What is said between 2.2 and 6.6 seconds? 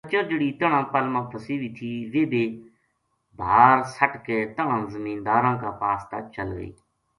بے بھا ر سٹ کے تنہاں زمینداراں کا پاس تا چل